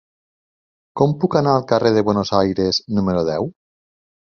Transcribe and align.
Com 1.01 1.13
puc 1.25 1.37
anar 1.41 1.53
al 1.59 1.67
carrer 1.73 1.93
de 1.99 2.05
Buenos 2.09 2.33
Aires 2.39 2.83
número 3.01 3.29
deu? 3.31 3.55